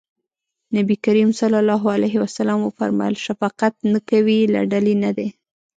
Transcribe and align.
نبي 0.75 0.95
کريم 1.05 1.29
ص 1.39 1.41
وفرمایل 2.65 3.15
شفقت 3.25 3.73
نه 3.91 3.99
کوي 4.09 4.39
له 4.53 4.61
ډلې 4.71 4.95
نه 5.03 5.11
دی. 5.17 5.27